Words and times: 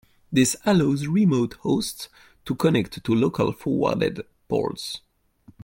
This 0.31 0.55
allows 0.65 1.05
remote 1.05 1.53
hosts 1.61 2.09
to 2.45 2.55
connect 2.55 3.03
to 3.03 3.13
local 3.13 3.51
forwarded 3.51 4.21
ports. 4.47 5.01